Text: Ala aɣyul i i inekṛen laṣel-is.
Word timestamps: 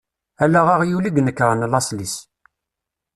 Ala 0.43 0.61
aɣyul 0.73 1.05
i 1.05 1.11
i 1.11 1.17
inekṛen 1.19 1.67
laṣel-is. 1.71 2.15